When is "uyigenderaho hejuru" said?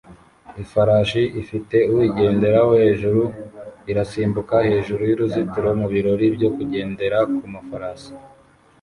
1.93-3.21